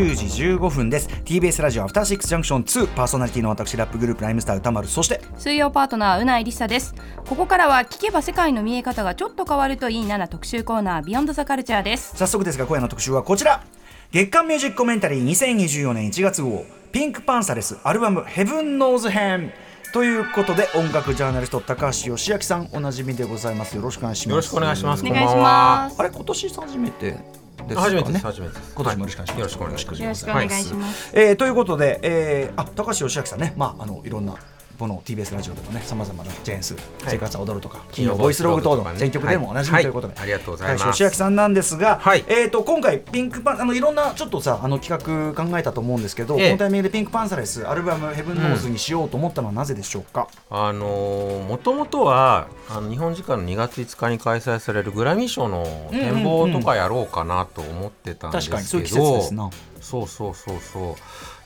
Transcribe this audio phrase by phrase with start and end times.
[0.00, 0.24] 10時
[0.56, 1.08] 15分です。
[1.26, 6.94] TBS ラジオアフターシックスジャンクション2パーソナリティの私ラップグループライムスター歌丸そして水曜パートナーうないりさです。
[7.28, 12.16] ここからは聞けば世界の見え方がちょっと変わるといいなな特集コーナービヨンドザカルチャーです。
[12.16, 13.62] 早速ですが今夜の特集はこちら。
[14.10, 19.52] 月間ミュージックコメンタリー2024年1月号ピンクパンサレスアルバムヘブンノーズ編
[19.92, 23.76] ということで音楽ジャーナリスト高橋義明さんおなじみでございます。
[23.76, 24.30] よろしくお願いします。
[24.30, 25.04] よろしくお願いします。
[25.04, 26.00] お願いします。
[26.00, 27.39] あれ今年初めて
[27.74, 28.24] ですかね初めてです。
[28.26, 28.74] 初めてです。
[28.74, 30.02] 今年もよろしくお願いします、よろしくお願いします。
[30.02, 34.34] よろしくお願いします、えーということで、えー、あ高橋義明さんね、まあ、あのいろんな
[34.80, 36.74] この TBS ラジオでもねさまざまなジェーンス、
[37.06, 40.22] 生活は踊るとか金曜ボイスログ等の全曲でもおなじみということで、はい。
[40.22, 40.84] ありがとうございます。
[40.84, 42.24] 高橋義明さんなんですが、はい。
[42.26, 46.46] えー、と今回ピンクパンあのいろんなちょっとさあの企画考えたと思うんですけど、ええ。
[46.46, 59.50] このタイミングでピンクパンサレスアルバム「ヘブンノーズ」にしようと思ったのはなぜでしょうか、あのもともとはあの日本時間の2月5日に開催されるグラミー賞の展望とかやろうかなと思ってたんですけど、確かにそういう季節ですな。
[59.82, 60.94] そうそうそうそう。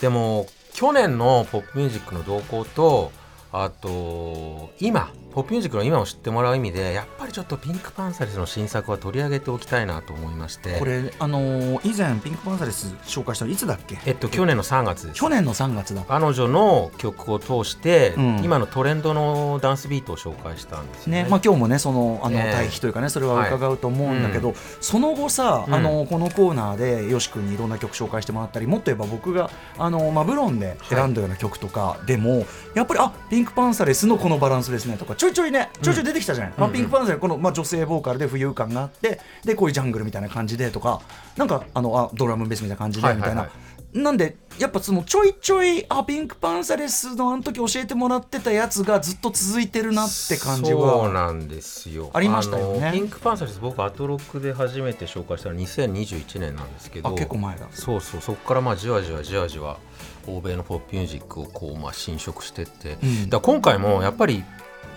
[0.00, 3.12] でも去年のポップミュージックの動向と
[3.56, 10.78] あと今ポップミュージックの今を知ってもらう意味でやっぱりちょっとピンクパンサレスの新作は取り上げておきたいなと思いまして。
[10.78, 13.98] これ、あのー以前ピンクパンサレス紹介したのいつだっけ？
[14.06, 15.18] えっと去年の3月です。
[15.18, 18.44] 去年の3月だ彼女の曲を通して、うん。
[18.44, 21.24] 今のトレンドのダンスビートを紹介したんですよね。
[21.24, 22.52] ねまあ、今日もねそのあのええ。
[22.52, 25.74] 対比というかねそれは伺うと思うんだけど、はその後さ、うん。
[25.74, 32.46] あのこのコーナーでよし君にいろんな曲紹介してもらったりもっと言えば僕があのマブロンで選んだような曲とかでも、
[32.76, 41.00] やっぱりあピンクパンサレスのこのバランスですねとかちょいちょいねちょいちょい出てきたじゃない、まあ、うんピンクパンサレスこの、まあ、女性ボーカルで浮遊感があってでこういうジャングルみたいな感じでとか
[41.36, 43.26] なんかあのあドラムベースみたいな感じでみたいな。
[43.26, 43.46] はいはい。
[43.46, 44.12] はいな。
[44.12, 52.10] んでやっぱそのちょいちょいあピンクパンサレスのあの時教えてもらってたやつがずっと続いてるなって感じはそうなんですよ。
[52.12, 52.92] ありましたよね。
[52.92, 57.08] ピンクパンサレス僕アトロックで初めて紹介したのは2021年なんですけど。
[57.08, 57.66] あ結構前だ。
[57.70, 58.20] そうそう。
[58.20, 59.78] そこからまあじわじわじわじわ
[60.26, 63.30] 欧米のポップミュージックをこうまあ侵食してって、うん。
[63.30, 64.44] だ今回もやっぱり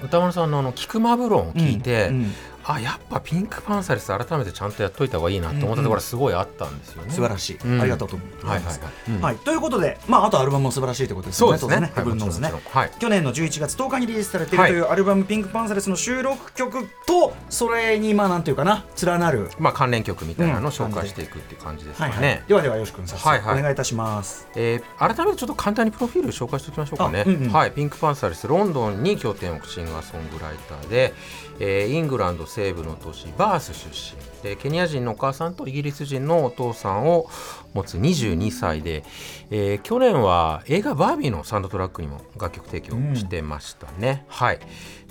[0.04, 2.34] 歌丸さんのあの「キクマブロン」を聞いて、うんうん。
[2.70, 7.12] あやっぱピンクパンサレス改めてちゃんとやっといた方がいいなと思ったところがすごいあったんですよね。
[7.12, 7.82] 素晴らしい、うん。
[7.82, 8.46] ありがとうと思います。
[8.48, 8.92] はいはいはい。
[9.10, 9.22] うん。
[9.22, 9.36] はい。
[9.38, 11.88] ということで、まあ、あとアルバムも素晴らしいということですよね、そうですね。
[11.88, 11.94] ね。
[11.94, 12.92] はいはい。
[13.00, 19.50] 去年の11月10日にリリースされているというアルバム、ピンクパンサレスの収録曲と、それに、まあ、なんていうかな、連なる。
[19.60, 20.92] まあ関連曲みたいなのを紹うん。
[20.92, 22.18] 介していくっていう感じですはいはい。
[22.18, 22.44] かね。
[22.48, 23.60] ではでは、よし君、早速、はいはい。
[23.60, 24.48] お願いいたします。
[24.56, 27.52] えー改めてちょっと簡単にプロフィール紹介しておきましょうかね、あうんうん。
[27.52, 31.14] はい、ピンクパンサレスロンドンに拠点を置くシンガーソングライターで、
[31.60, 34.42] えーイングランド西部の都市バース出身。
[34.42, 37.30] でケニア人のお母さんとイギリス人のお父さんを
[37.74, 39.04] 持つ22歳で、
[39.52, 44.60] えー去年は映画「バービー」のサウンドトラックにも楽曲提供してましたね、はい。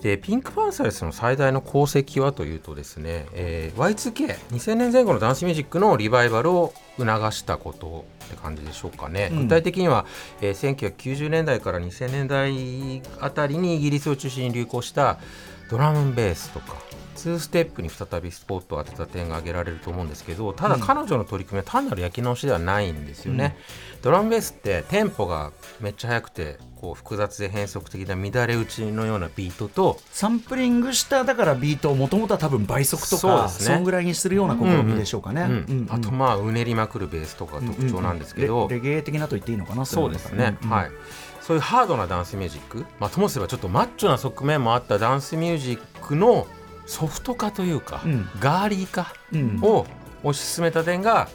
[0.02, 9.42] でピンクパンサレスの最大の功績はというとですね、えー Y2K2000 年前後のダンスミュージックのリバイバルを促したことって感じでしょうかね、うん。
[9.42, 10.04] 具体的には、
[10.40, 15.18] えー1990年代から2000年代あたりにイギリスを中心に流行した
[15.70, 16.76] ドラムンベースとか
[17.26, 23.56] 2ステップに再びスポットを当てた点が挙げられると思うんですけどただ彼女の取り組みは単なる焼き直しではないんですよね、
[24.02, 33.76] ドラムベースってテンポがめっちゃ速くてこう複雑で変則的な乱れ打ちのようなビートとサンプリングした、だからビートをもともとは多分倍速とか、そね。
[33.76, 35.42] そんぐらいにするような試みでしょうかね。
[35.42, 35.88] うんうんうん。
[35.90, 40.70] あとまあうねりまくるベースとかが特徴なんですけど、レレゲエ的なと言っていいのかな、そうですね、うん。
[40.70, 40.90] はい。
[41.40, 46.46] そういうハードなダンスミュージック、まあ、ともすればちょっとマッチョな側面もあったダンスミュージックの
[46.86, 48.28] ソフト化というか、うん。
[48.40, 49.58] ガーリー化うん。
[49.62, 49.86] を
[50.24, 51.28] 推し進めた点が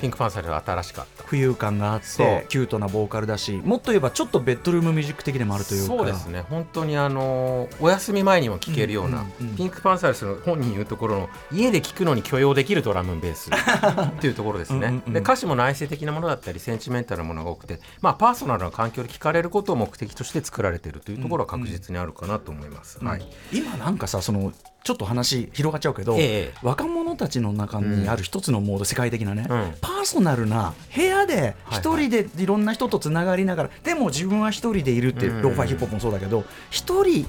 [0.00, 1.24] ピンクパンサルは新しかった。
[1.24, 5.86] 浮遊感があってキュートなボーカルだしもっと言えばちょっとベッドルームミュージック的でもあるというか。
[5.88, 6.42] そうですね。
[6.48, 9.56] 本当にあのーお休み前にも聴けるような、うんうんうん。
[9.56, 14.76] ピンクパンサルスの本人言うところの家で聴くのに許容できるドラムンベースっていうところですね。
[14.76, 24.52] うんうんうんで歌詞も内省的なものだったりセンチメンタルなものが多くて、まあ、パーソナルな環境で聴かれることを目的として作られているというところは確実にあるかなと思います、はい、今なんかさその
[24.88, 26.54] ちょっと話広がっちゃうけど、ええ。
[26.62, 29.74] 若者たちの中にある一つのモード、世界的なね、うん。
[29.82, 35.42] パーソナルな部屋ではい一人でいろんな人とつながりながら、でも自分は一人でいるっていう、うん。
[35.42, 37.26] ローファイヒップホップもそうだけど一人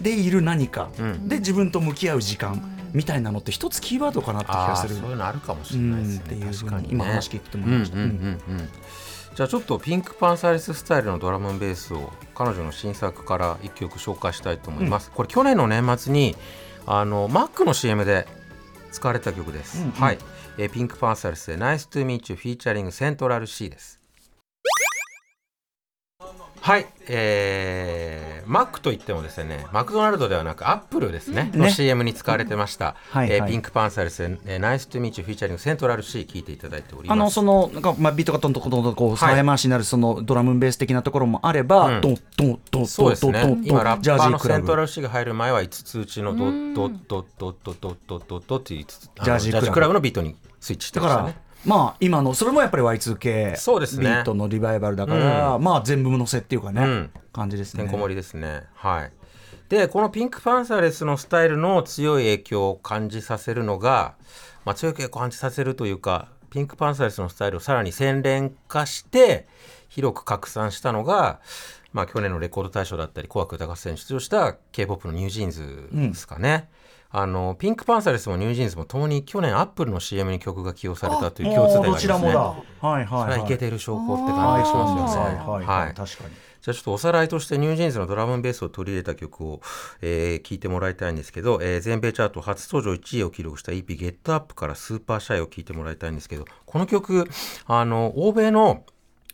[0.00, 1.28] でいる何か、うん。
[1.28, 4.94] で自分と向き合う時間みたいなのって一つキーワードかなって気がする。
[4.94, 6.16] そういうのあるかもしうれないですね。
[6.16, 7.98] んっていう確かに、ね、に今話聞いてて思いました。
[7.98, 8.68] うんうんうんうん。
[9.34, 16.36] じゃあちょっとピンクパンサーレススタイルのドラムンベースを彼女の新作から一曲紹介したいと思います、これ去年の年末に
[16.86, 18.26] あのマックの CM で
[18.92, 19.92] 使われた曲です、うんうん。
[19.92, 20.18] はい、
[20.58, 24.00] えーピンクパンサーレスで Nice to meet you フィーチャリングセントラル C です
[26.64, 31.60] はい、えー、マックといってもですね、マクドナルドではなくアップルですね、うん。
[31.60, 33.36] の CM に使われてました、はいはい。
[33.36, 37.18] えーピンクパンサーでえーナイストゥミーチュフィーチャリングセントラル C 聞いていただいております。
[37.18, 42.00] あのそのなんかまあビートがトントントントンこう早回しになるそのドラムベース的なところもあれば、うん。
[42.00, 43.32] ドンドンドンそうですね。
[43.42, 43.66] ドンドン。
[43.66, 51.43] 今ラッパーのセントラル C が入る前は5つ打ちのドッドッドッドッドッドッドッドッドッっていう5つあのジャージークラブのビートにスイッチしてましたね。
[51.66, 58.62] まあ今のそれもやっぱり Y2K そうですねビートのリバイバルだから、まあ全部のせっていうかね、うん感じですねてんこ盛りですね。
[58.74, 59.12] はい。
[59.68, 64.14] で、このピンクパンサーレスのスタイルの強い影響を感じさせるのが、
[64.64, 69.48] まあ、強い影響を感じさせるというか、ピンクパンサーレスのスタイルをさらに洗練化して、
[69.88, 71.40] 広く拡散したのが、
[71.92, 76.68] まあ、去年のレコード大賞だったり、紅白歌合戦に出場した K-POP のニュージーンズですかね。
[77.16, 82.32] あのピンクパンサーレスもニュージーンズもともに去年アップルの CM に曲が起用されたという共通点がありますね。
[82.32, 82.88] どちらもだ。
[82.88, 83.30] はいはいそはい。
[83.30, 83.48] れはい。
[83.48, 85.12] けてる証拠って感じがしますよね。
[85.14, 85.36] はい。
[85.36, 89.60] はいはい、確かにじゃあちょっとおさらいとしてニュージーンズのドラムベースを取り入れた曲を、
[90.00, 97.28] えー聞いてもらいたいんですけど、えー全米チャート初登場1位を記録した EP「Get Up から「Super Shy」を聞いてもらいたいんですけどこの曲
[97.66, 98.82] あの欧米の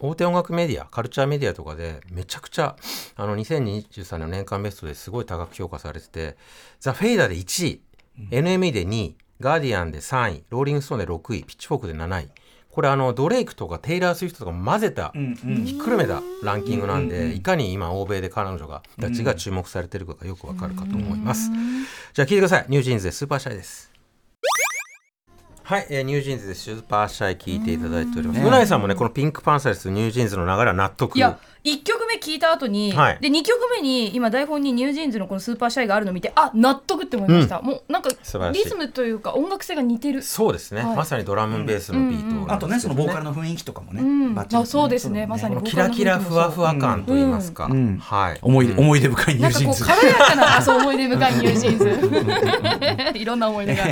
[0.01, 2.75] 大手音楽メディアカルチャーメディアとかでめちゃくちゃ
[3.17, 6.37] あの2023年の年間ベストですごい高く評価されてて
[6.81, 7.81] 「ザ・フェイダーで1位
[8.31, 12.29] NME で2位ガーディアンで3位ローリングストーンで6位ピッチフォークで7位
[12.71, 15.13] これあのドレイクとかテイラー・スウィフトとかも混ぜた
[15.65, 21.51] ひっくるめたランキングなんで、いかに今欧米で彼女がたちが注目されてるかがよくわかるかと思います。
[22.13, 22.67] じゃあ聞いてください。
[22.69, 23.90] ニュージーンズで Super Shy です。
[25.71, 28.41] はい、えーニュージーンズで Super Shy 聞いていただいております。
[28.41, 31.15] うな、いさんもね、このピンクパンサーレスニュージーンズの流れは納得。
[31.15, 33.19] いや1曲目聞いた後に、はい。
[33.21, 38.11] で2曲目に今台本にニュージーンズのこの Super Shy があるのを見てあ納得って思いました、もうなんか
[38.53, 40.23] リズムというか音楽性が似てる。
[40.23, 40.97] そうですね、はい。
[40.97, 44.35] まさにドラムベースのビートなんですけど、あとねそのボーカルの雰囲気とかもね、うん。
[44.35, 45.21] バッチリあそうですね。
[45.21, 47.97] だまさにキラキラふわふわ感と言いますか、うん。
[47.99, 48.39] はい。
[48.43, 48.81] 思いうん。
[48.81, 53.15] 思い出深いニュなんかこうージーンズ軽やかなあそう思い出深いニュージーンズ。
[53.21, 53.85] いろんな思い出が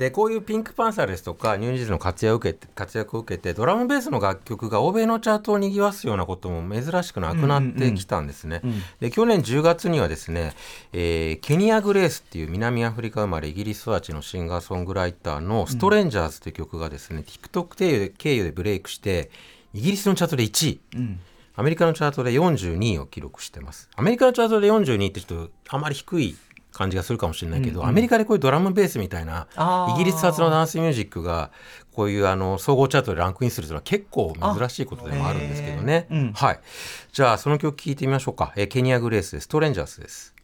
[0.00, 8.62] でこういうピンクパンサーですとかニュージーンズの活躍を受けて活躍を受けてドラムベースの楽曲が欧米のチャートを賑わすようなことも珍しくなくなってきたんですね。
[8.98, 10.54] で去年10月にはですね、
[10.94, 19.30] えーケニア・グレースっていう南アフリカ生まれイギリス育ちのシンガーソングライターの「Strangers」という曲がですね、TikTok 経由で経由でブレイクして
[19.74, 20.80] イギリスのチャートで1位。
[21.56, 23.90] アメリカのチャートで42位を記録してます。
[23.94, 26.34] アメリカのチャートで42位ってちょっとあまり低い
[26.80, 29.46] 感じがするかもしれないけど、アメリカでこういうドラムベースみたいな
[29.94, 31.50] イギリス発のダンスミュージックが
[31.92, 36.06] こういうあの総合チャートでランクインするというのは結構珍しいことでもあるんですけどね。
[36.34, 36.60] はい。
[37.12, 38.54] じゃあその曲聴いてみましょうか。
[38.56, 40.34] えーケニア・グレースでストレンジャースです。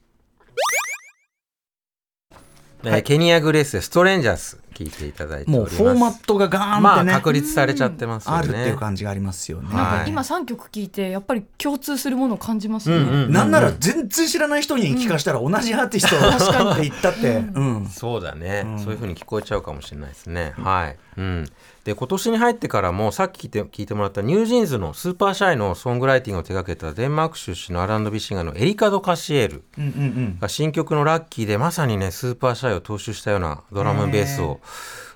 [2.84, 5.82] えーケニア・グレースでストレンジャース聴いていただいております。
[5.82, 8.38] もうフォーマットがガーンってね、まあ確立されちゃってますよね。
[8.38, 10.10] あるっていう感じがありますよね、はい。
[10.10, 17.86] 今3曲聞いてやっぱり共通するものを感じますね、うんうんなんなら全然知らない人に聞かしたら同じアーティスト確かにって言ったって、うん。
[17.86, 20.54] そうだね、そういう風に聞こえちゃうかもしれないですね。
[20.56, 20.96] はい。
[21.16, 21.46] うん。
[21.84, 30.38] で、今年に入ってからも、さっき聞いて聞いてもらったニュージーンズの Super Shy のソングライティングを手掛けたデンマーク出身の R&B シンガーのエリカ・ド・カシエールうんうんうん。
[30.40, 34.60] が新曲の Lucky でまさにね、 Super Shy を踏襲したようなドラムベースを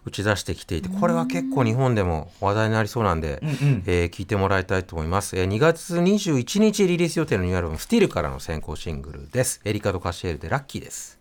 [0.05, 3.83] 打ち出してきていて、これは結構日本でも話題になりそうなんで、うんうん。
[3.87, 9.61] えー聞いてもらいたいと思います、えー2月21日リリース予定のニューアルバム「Still」からの先行シングルです。
[9.65, 11.19] エリカ・ド・カシエールで Lucky です。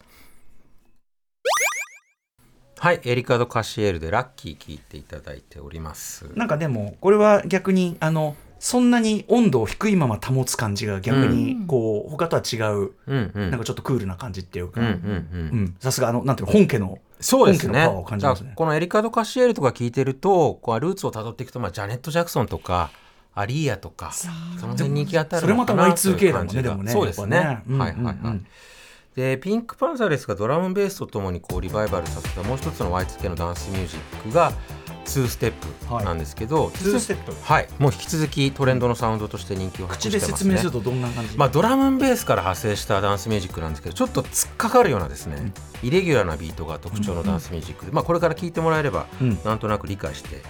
[2.77, 6.31] はいエリカ・ド・カシエールでラッキー聞いていただいております。
[6.35, 13.51] なんかでもこれは逆にあのそんなに温度を低いまま保つ感じが逆にこう、他とは違う、うんうん。
[13.51, 15.59] なんかちょっとクールな感じっていうか、うんうんうん。
[15.59, 15.75] うん。
[15.79, 17.87] さすがあのなんていうの本家のそうですね。
[17.87, 18.53] ね。
[18.55, 22.91] このエリカ・ド・カシエールとか聞いてるとこうルーツをたどっていくと、まあ、ジャネット・ジャクソンとか
[23.35, 24.27] アリーヤとかそ
[24.67, 27.39] の辺に行き当たるそれまた Y2K だもんでもねそうですね。
[27.39, 27.77] ね。
[27.77, 28.41] はいはいはい、
[29.15, 34.53] でピンクパンサーレスがドラムベースとともにこうリバイバルさせたもう一つの Y2K のダンスミュージックが
[35.09, 37.67] 2ステップなんですけど、はい2ステップはい。
[37.79, 40.55] もう引き続きトレンドのサウンドとして人気を博口でしてますね。
[40.55, 45.51] 説明するとどんな感じ、まあ、ドラムベースから派生したダンスミュージックなんですけどちょっと突っかかるようなですね、
[45.83, 47.85] イレギュラーなビートが特徴のダンスミュージック。
[47.85, 49.39] で、まあ、これから聴いてもらえれば、うん。
[49.43, 50.41] なんとなく理解して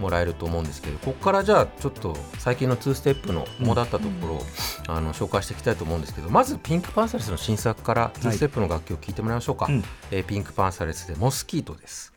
[0.00, 4.42] もらえると思うんですけどここからじゃあちょっと最近の2ステップの主だったところを、
[4.88, 9.84] あの紹介していきたいと思うんですけどまずピンクパンサレスの新作から2ステップの楽曲を聴いてもらいましょうか、うん。
[10.10, 12.12] えーピンクパンサレスでモスキートです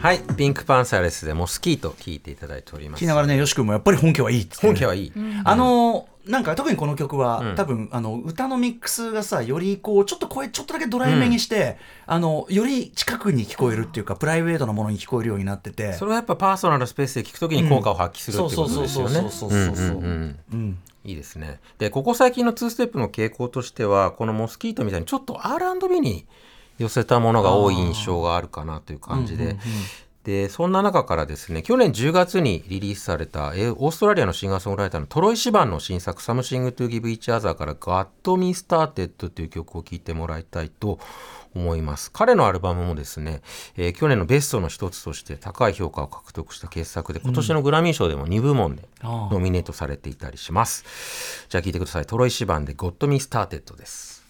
[0.00, 3.00] はいピンクパンサレスでモスキート聴いていただいております。
[3.00, 5.12] 聞きながらねよし君もやっぱり本家はいいっつってね本家はいい、
[5.44, 7.54] あのなんか特にこの曲は、うん。
[7.54, 15.92] 多分あの歌のミックスがさよりこうちょっと声ちょっとだけドライめにして、あのより近くに聞こえるっていうかプライベートなものに聞こえるようになってて。
[15.92, 19.14] それはやっぱパーソナルスペースで聞くときに効果を発揮するっていうことですよね。
[19.14, 19.96] そうそうそうそうそうそう。
[19.98, 20.38] うんうんうん。
[20.52, 21.58] うんいいですね。
[21.78, 26.26] で、ここ最近の2ステップの傾向としては、このモスキートみたいにちょっと R&B に
[26.82, 29.58] 寄せたものが多い印象があるかなという感じで、うんうんうん
[30.24, 41.00] で、そんな中からですね、去年10月にリリースされた、えーオーストラリアのシンガーソングライターのトロイ・シバンの新作、Something to Give Each Other から Got Me Started という曲を聴いてもらいたいと
[41.56, 42.12] 思います。
[42.12, 43.42] 彼のアルバムもですね、
[43.76, 51.46] えー去年のベストの一つとして高い評価を獲得した傑作で、今年のグラミー賞でも2部門でノミネートされていたりします。
[51.48, 52.06] じゃあ聴いてください。
[52.06, 54.21] トロイ・シバンで Got Me Started です。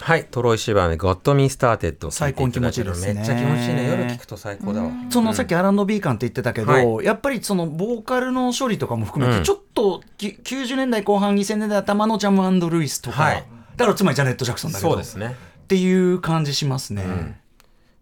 [0.00, 3.14] はい、トロイ・シバンで Got Me Started 最高に気持ちいいですね。
[3.14, 3.88] めっちゃ気持ちいいね。
[3.88, 4.90] 夜聴くと最高だわ。
[5.10, 9.44] そのさっき R&B 感って言ってたけど、はやっぱりそのボーカルの処理とかも含めて、うん。
[9.44, 13.44] ちょっとき90年代後半2000年代頭のジャムルイスとか、はい。
[13.76, 14.90] だからつまりジャネット・ジャクソンだけど。
[14.90, 15.36] そうですね。
[15.64, 17.02] っていう感じしますね。
[17.02, 17.36] ん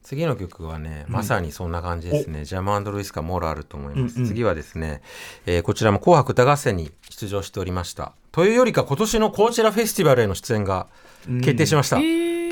[0.07, 2.45] 次の曲はね、まさにそんな感じですね。
[2.45, 4.19] ジャムルイスかモラルと思います。
[4.19, 5.03] うんうん次はですね、
[5.47, 8.13] えーこちらも紅白歌合戦に出場しておりました。
[8.31, 10.87] というよりか今年のコーチェラフェスティバルへの出演が
[11.41, 11.99] 決定しました。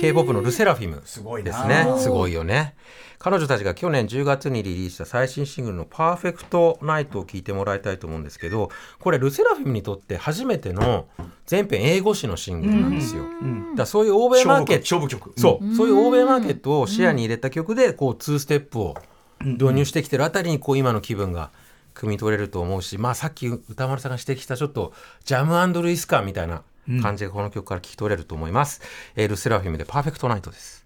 [0.04, 1.02] K-POP のルセラフィム。
[1.04, 1.50] すごいな。
[1.50, 1.86] ですね。
[1.98, 2.74] すごいよね。
[3.18, 8.70] 彼女たちが去年10月にリリースした最新シングルの「パーフェクトナイト」を聴いてもらいたいと思うんですけど
[9.00, 11.06] これルセラフィムにとって初めての
[11.46, 13.22] 全編英語詞のシングルなんですよ。
[13.22, 13.32] だか
[13.78, 18.94] らそういう欧米マーケット勝負曲そう、そういう欧米マーケットを視野に入れた曲で、こう、2ステップを
[19.40, 21.50] 導入してきてるあたりに、こう、今の気分が
[21.94, 24.92] 汲み取れると思うし、まあ、さっき歌丸さんが指摘した、ちょっと、
[25.24, 26.62] ジャムルイス感みたいな
[27.02, 28.80] 感じがこの曲から聞き取れると思います。
[29.16, 30.84] えールセラフィムでパーフェクトナイトです。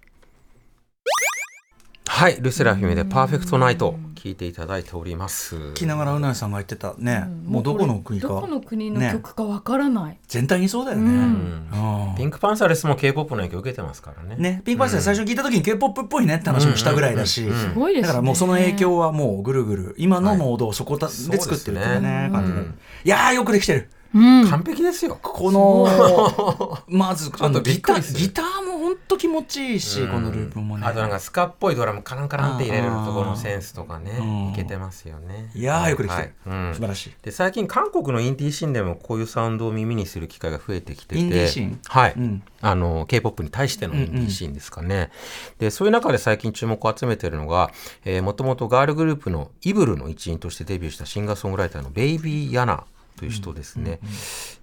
[2.19, 5.55] はい、ルセラフィムでパーフェクトナイト、聞いていただいております。
[5.55, 8.27] 聞きながらうなぎさんが言ってたね、もうどこの国か。
[8.27, 9.13] どこの国のね。
[9.13, 11.05] 曲かわからない、全体にそうだよね。
[11.05, 12.09] うん。
[12.11, 12.17] うん。
[12.17, 14.35] ピンクパンサレスも K-POP の影響を受けてますからね。
[14.37, 18.09] ね、ピンクパンサー最初に聞いた時に K-POP っぽいねって話もしたぐらいだし、うんうんうんすごいですね。
[18.09, 19.95] だからもうその影響はもうぐるぐる。
[19.97, 22.31] 今のモードをそこたで作ってるっていうね。
[22.33, 22.59] 感じで。
[22.59, 22.79] うん。
[23.05, 23.91] いやーよくできてる。
[23.93, 25.19] うん完璧ですよ。
[25.21, 30.87] このまずあょっとびっのギターギターも本当気持ちいいし、このループもね。
[30.87, 34.05] あとなんかスカっぽいドラムカランカランって入れるところのセンスとかうん。
[34.05, 35.51] ねいけてますよね。
[35.55, 36.69] いやーよくできてる、はい。
[36.69, 36.75] うん。
[36.75, 37.13] 素晴らしい。
[37.23, 41.21] で最近韓国のインディーシーンでもこういうサウンドを耳にする機会が増えてきてて。
[41.21, 41.81] インディーシーン？
[41.87, 42.43] はい、うん。
[42.61, 45.11] あの K-POP に対してのインディーシーンですかね、
[45.59, 47.71] でそういう中で最近注目を集めているのが
[48.23, 52.85] もともとガールグループのイブルの一員としてデビューしたシンガーソングライターのベイビー・ヤナ
[53.19, 53.99] という人ですね、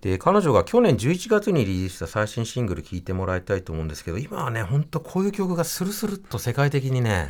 [0.01, 7.27] で彼女が去年11月にリリースした最新シングル聴いてもらいたいと思うんですけど今はね本当こういう曲がスルスルっと世界的にね、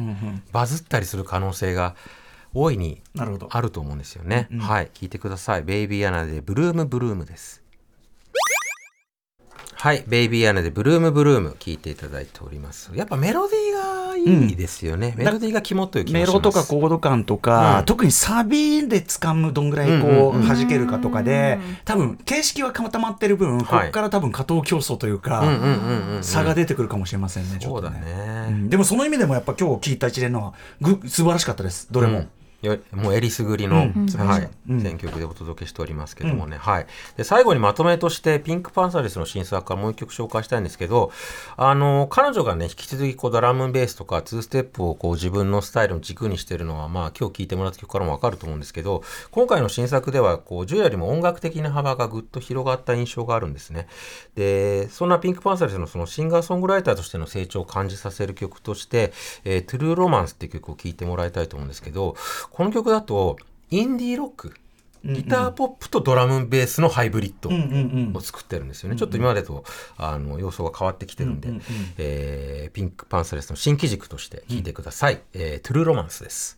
[0.52, 1.96] バズったりする可能性が
[2.54, 4.48] 大いにあると思うんですよね。
[4.60, 5.64] はい、聞いてください。
[5.64, 7.65] ベイビーアナでブルームブルームです。
[9.78, 12.92] はい、ベイビーアナでブルームブルーム聞いていただいております。
[12.96, 15.14] やっぱメロディーがいいですよね。
[15.18, 16.30] メロディーが肝という気がします。
[16.30, 17.86] メロとかコード感とか、うん。
[17.86, 28.48] 特にサビで掴むどんぐらいこう、うんうんうん弾けるかとかで多分形式は固まってる分、ここから多分加藤競争というか、うんうんうんうん、差が出てくるかもしれませんねちょそうだねね。
[28.50, 28.70] うん。
[28.70, 31.88] でもその意味でもやっぱ今日聞いた一連のはぐ素晴らしかったです。
[31.92, 32.30] どれも、うん
[32.66, 34.08] よもうえりすぐりの、うん。
[34.08, 34.82] はいうん。
[34.82, 41.12] 選曲でお届けしておりますけどもね、はい、で最後にまとめとしてピンクパンサレスの新作からもう一曲紹介したいんですけど
[41.58, 53.88] あの彼女がね引き続きこうドラムベースとか2ステップをこう自分のスタイルの軸にしてるのは、まあ、今日聴いてもらった曲からも分かると思うんですけど今回の新作ではこう従よりも音楽的な幅がぐっと広がった印象があるんですね。
[54.36, 62.16] でそんなピンクパンサレスのそのシンガーソングライターとしての成長を感じさせる曲として「えートゥルーロマンス」っていう曲を聴いてもらいたいと思うんですけど
[62.56, 63.36] この曲だと
[63.70, 64.54] インディーロック
[65.04, 68.16] ギターポップとドラムベースのハイブリッドうんうんうん。
[68.16, 69.66] を作ってるんですよね、ちょっと今までと
[69.98, 71.66] あの様相が変わってきてるんで、うんうんうん。
[71.98, 76.58] えーピンクパンサレスの新機軸として聴いてください、えートゥルーロマンスです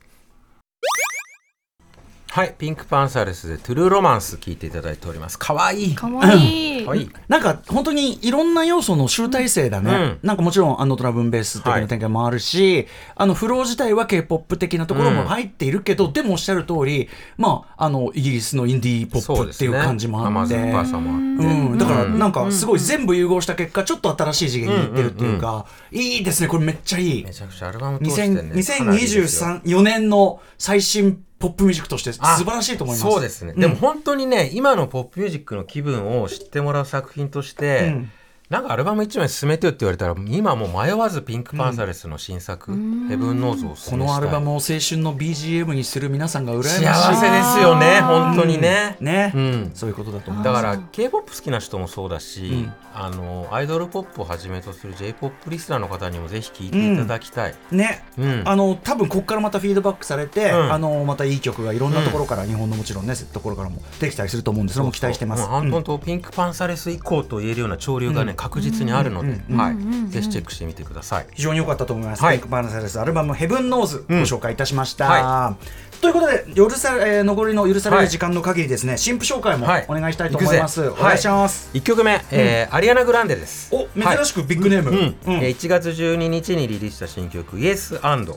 [2.38, 5.40] はいピンクパンサレスでトゥルーロマンス聴いていただいております。
[5.40, 5.96] かわいい。
[5.96, 6.86] かわいい。
[6.86, 7.10] かわいい。
[7.28, 10.20] なんか本当にいろんな要素の集大成だね、うん。
[10.22, 21.24] なんかもちろんあのドラムベース的な展開もあるし、あのフロー自体は K-POP 的なところも入っているけど、でもおっしゃる通りまああのイギリスのインディーポップっていう感じもあって、甘酸っぱさもあって、
[21.72, 26.50] うん、だからうんなんかすごい全部融合した結果ちょっと新しい次元にいってるっていうか、いいですね。
[26.50, 27.24] これめっちゃいい。
[27.24, 29.24] めちゃくちゃアルバム通してね2000かなりですよ。
[29.24, 33.12] 2023 4年の最新ポップミュージックとして素晴らしいと思います。
[33.12, 33.62] そうですね、うん。
[33.62, 38.12] でも本当にね今のポップミュージックの気分を知ってもらう作品として、うん
[38.50, 42.72] なんかアルバム1枚進めてよって言われたら今もう迷わずピンクパンサレスの新作
[43.10, 49.72] 「ヘブンノーズ」をこのアルバムを青春の BGM にする皆さんが羨ましい幸せですよね本当にね、ね、うん。
[49.74, 50.56] そういうことだと思います。
[50.56, 58.44] だから k p o p 好きな人もそうだし、あのアイドルポップをはじめとする j p o p リスナーの方にもぜひ聴いていただきたい、ね、うん。
[58.46, 60.72] あの多分ここからまたフィードバックされて、うん。
[60.72, 65.44] あのまたいい曲がいろんなところから、日本のもちろんねところからもできたりすると思うんでそれも期待してます。
[65.44, 65.46] う。
[65.66, 71.28] ん本当、ピンクパンサレス以降と言えるような潮流がね、確実にあるので、はい、ぜひチェックしてみてください。
[71.34, 72.24] 非常に良かったと思います。
[72.24, 75.08] はいピンクパンサレスアルバムヘブンノーズご紹介いたしました。
[75.08, 75.58] は
[76.00, 80.88] ということで許さ、えー残りの許される時間の限りですね、新婦紹介もはいお願いしたいと思います。
[80.90, 81.70] お願いします。
[81.74, 83.74] 一曲目、えーアリアナ・グランデです。
[83.74, 84.92] お珍しくビッグネーム。
[84.92, 88.36] うんうんえー1月12日にリリースした新曲「Yes and」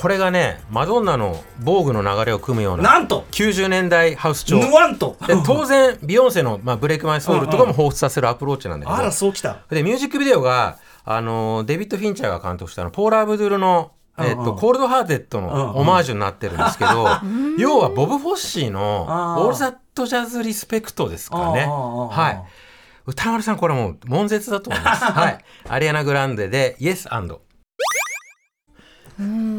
[0.00, 5.16] これがねマドンナの防具の流れを組むようななんと90年代ハウス調ヌワンと。
[5.26, 9.58] で当然ビヨンセの、まあ、ブレイク・マイ・ソウルとかも彷彿させるアプローチなんだけどあらそうきた。
[9.70, 17.08] でミュージックビデオがあのデビッド・フィンチャーが監督したのポーラー・ブドゥルの、えっと Cold Hearted のオマージュになってるんですけど、
[17.58, 21.66] 要はボブ・フォッシーの All That Jazz リスペクトですかね。
[21.66, 22.68] はい
[23.08, 25.02] 宇多丸さんこれもう悶絶だと思います。
[25.10, 25.38] はい。
[25.66, 27.40] アリアナ・グランデで Yes and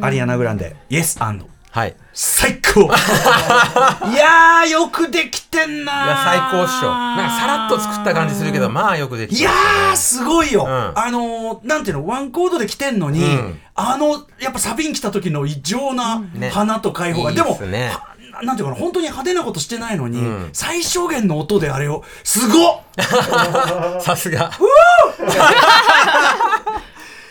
[0.01, 1.48] アリアナグランデ、 Yes and。
[1.71, 1.95] はい。
[2.13, 2.81] 最高。
[4.09, 6.89] いやーよくできてんないや最高っしょ。
[6.89, 10.67] なんかさらっと作った感じするけどまあよくできていやーすごいよ、ん。
[10.67, 12.07] あのーなんていうの？
[12.07, 13.59] ワンコードで来てんのに、うん。
[13.75, 16.49] あのやっぱサビに来た時の異常なね。
[16.49, 17.89] 花と開放が、いいでもっすね。
[17.89, 18.79] はなんていうかな？
[18.79, 20.49] 本当に派手なことしてないのに、うん。
[20.53, 22.03] 最小限の音であれを。
[22.23, 22.81] すごっ。
[24.01, 24.49] さすが。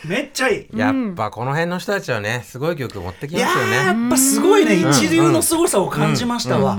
[0.04, 0.78] めっちゃいい。
[0.78, 4.06] やっぱこの辺の人たちはねすごい曲持ってきますよーやね。
[4.08, 6.78] っぱすごいね、一流の凄さを感じましたわ、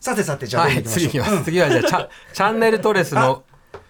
[0.00, 3.42] さてさてじゃあどんどんはい、次はじゃあ チャチャンネルトレスの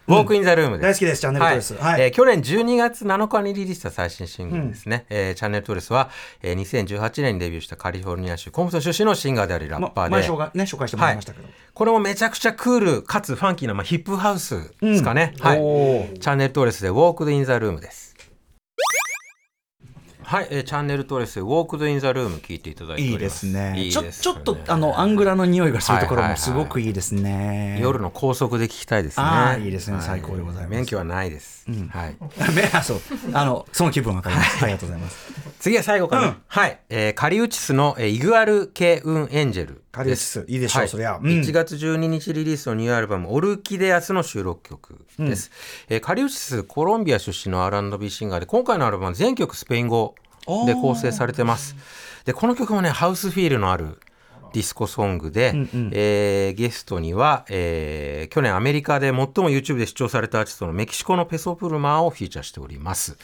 [0.08, 0.86] ウォークインザルームです。
[0.86, 5.04] 大好きですチャンネルトレスはいえー去年12月7日にリリースした最新シングルですね。
[5.10, 6.08] えーチャンネルトレスは、
[6.42, 10.10] えー2018年にデビューしたカリフォルニア州コンプトン出身のシンガーでありラッパーで。
[10.10, 15.34] ま前紹介ね紹介してもらいましたけど、これもめちゃくちゃクールかつファンキーな、まあ、ヒップハウスですかね。
[15.36, 16.18] うんはい。
[16.18, 18.16] チャンネルトレスで Walked in the Room です。
[20.28, 23.14] はい、えーチャンネルトレスで Walked in the Room 聞いていただいております。
[23.14, 23.74] いいですね。
[23.78, 26.38] いいちょですちょっとあのアングラの匂いがするところはいはい。
[26.38, 29.24] はいもすごくいいですね、夜の高速で聞きたいですね。
[29.26, 29.96] あーいいですね。
[29.96, 30.70] は最高でございます。
[30.70, 31.64] 免許はないです。
[31.88, 32.16] はい。
[32.54, 33.00] めあそう。
[33.32, 34.62] あのその気分わかります。
[34.62, 35.32] ありがとうございます。
[35.60, 36.22] 次は最後かな。
[36.22, 36.36] うん。
[36.46, 39.82] はい、えーカリウチスの、えーイグアル・ケウン・エンジェル。
[39.98, 41.16] カリウチスいいでしょうはそりゃ。
[41.16, 41.26] うん。
[41.26, 45.50] 1月12日リリースのニューアルバム「オルキデアス」の収録曲です、
[45.88, 50.14] えーカリウチスコロンビア出身の R&B シンガーで今回のアルバムは全曲スペイン語
[50.66, 51.74] で構成されてます。
[52.24, 53.98] でこの曲もねハウスフィールのある
[54.54, 55.52] ディスコソングで、
[55.92, 63.18] えーゲストには、えー去年アメリカで最も YouTube で視聴されたアーティストのメキシコのペソプルマーをフィーチャーしております。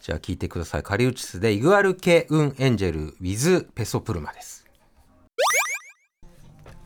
[0.00, 0.82] じゃあ聴いてください。
[0.82, 4.63] カリウチスでイグアル・ケ・ウン・エンジェル with ペソプルマです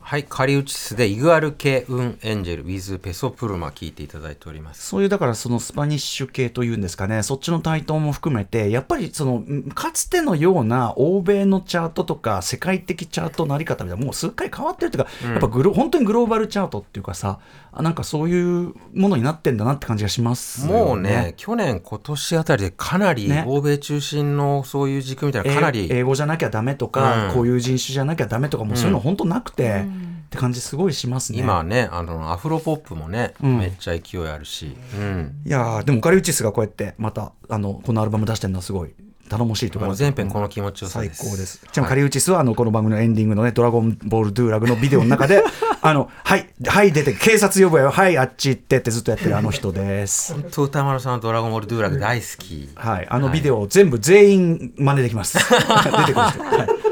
[0.09, 4.87] はい、カリウチスでイグアル・ケ・ウン・エンジェル with ペソプルマ聞いていただいております。
[4.87, 7.21] そういうだからそのスパニッシュ系というんですかね。
[7.21, 17.37] そっちの台頭も含めてやっぱりそのんかつてのような欧米のチャートとか世界的チャートのあり方みたいなもうすっかり変わってるというか、やっぱグロ本当にグローバルチャートっていうかさ
[17.71, 23.43] あなんかそういうものになってんだなって感じがしますよもうね去年今年あたりでかなりね。
[23.45, 27.33] 欧米中心のそういう軸みたいなかなり、英英語じゃなきゃダメとか、うん。
[27.35, 31.39] こういう人種じゃなきゃダメとかもうそういうの本当なくて、って感じすごいしますね。
[31.39, 38.93] 今はねあのアフロポップもね、んめっちゃ勢いあるし、うん、いやーでもカリウチスがこうやってまたあのこのアルバム出してるのはすごい
[39.29, 41.59] 頼もしいとかもう全編この気持ちよさ最高です。
[41.71, 45.43] ちなみにカリウチスはあのこの番組のエンディングのね「ドラゴンボールドゥーラグ」のビデオの中で
[45.81, 50.33] あのはいはい出て警察呼ぶよはいあっち行ってってずっとやってるあの人です。
[50.33, 55.37] 本当歌丸さんのドラゴンボールドゥーラグ大好き、はいあのビデオを全部全員真似できます。
[55.39, 56.19] 出てくる人。
[56.19, 56.88] はい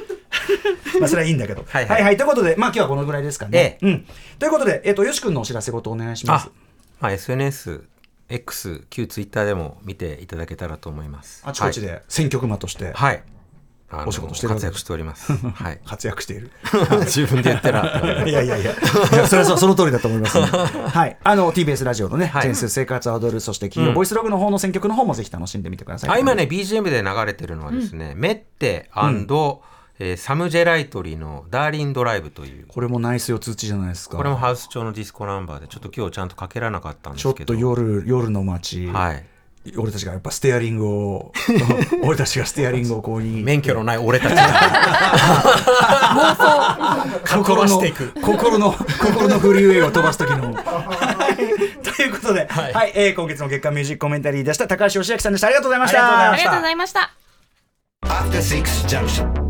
[0.99, 1.61] まあそれはいいんだけど。
[1.61, 1.85] ははい。
[1.85, 3.77] いはいはい、ということで、まあ今日はこのぐらいですかね。
[3.81, 4.05] えうん。
[4.39, 6.47] ということで、えっ、と、よし君のお知らせごとお願いします。
[6.47, 6.67] あ。、
[6.99, 7.83] まあ、SNS
[8.29, 11.43] X 旧ツイッターでも見ていただけたらと思います。
[11.45, 13.23] あちこちで選曲魔としてはい、
[14.05, 15.31] お仕事して活躍しております。
[15.55, 15.79] はい。
[15.85, 16.51] 活躍している。
[17.05, 22.41] 自分で言ってら いやいやいや、いやそれはそその通りだと思います、はい、あの TBS ラジオのね、はい。
[22.41, 26.09] ジェーン・スー生活は踊る、そして金曜ボイスログの方の選曲の方もぜひ楽しんでみてください。
[26.09, 28.89] あ今ね BGM で流れてるのはですね、メッテ
[29.99, 32.65] えーサム・ジェライトリーの「Darling Drive」という。
[32.67, 34.17] これもナイス四つ打ちじゃないですか。
[34.17, 39.25] これもハウス調のディスコナンバーでちょっと今日ちゃんとかけられなかったんでちょっすけどと夜夜の街、はい。
[39.75, 41.33] 俺たちがやっぱステアリングを
[42.03, 43.43] 俺たちがステアリングをこうに。
[43.43, 44.43] 免許のない俺たちが。
[47.27, 47.81] 心の
[48.21, 50.53] 心の心のフリーウェイを飛ばす時の。
[51.83, 52.89] ということで、は、はい。
[52.89, 55.47] いえー今月の月間ミュージックコメンタリーでした高橋義明さんでした。
[55.47, 56.31] ありがとうございました。
[56.31, 57.11] ありがとうございました。
[58.05, 59.46] After Six Junction.